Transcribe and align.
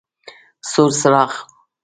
سور 0.69 0.91
څراغ: 0.99 1.31